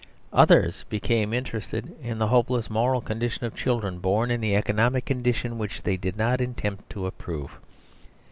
Others 0.33 0.83
became 0.89 1.31
interested 1.31 1.95
in 2.01 2.17
the 2.17 2.29
hopeless 2.29 2.71
moral 2.71 3.01
condition 3.01 3.45
of 3.45 3.53
children 3.53 3.99
born 3.99 4.31
in 4.31 4.41
the 4.41 4.55
economic 4.55 5.05
condition 5.05 5.59
which 5.59 5.83
they 5.83 5.95
did 5.95 6.17
not 6.17 6.41
attempt 6.41 6.89
to 6.89 7.05
improve. 7.05 7.59